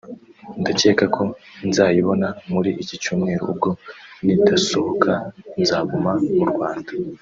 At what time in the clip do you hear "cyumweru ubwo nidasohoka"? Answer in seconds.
3.03-5.11